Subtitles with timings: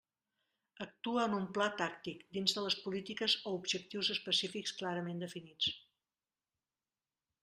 [0.83, 5.71] Actua en un pla tàctic, dins de les polítiques o objectius específics clarament definits.